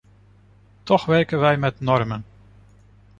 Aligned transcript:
Toch 0.83 1.05
werken 1.05 1.39
wij 1.39 1.57
met 1.57 1.79
normen. 1.79 2.23